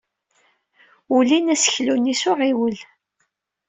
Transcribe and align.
Ulin 1.15 1.51
aseklu-nni 1.53 2.15
s 2.21 2.23
uɣiwel. 2.31 2.77